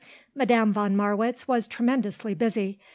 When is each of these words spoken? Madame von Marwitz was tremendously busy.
Madame 0.33 0.73
von 0.73 0.95
Marwitz 0.97 1.47
was 1.47 1.67
tremendously 1.67 2.33
busy. 2.33 2.79